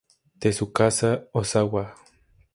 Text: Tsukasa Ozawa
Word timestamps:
Tsukasa 0.41 1.11
Ozawa 1.39 1.85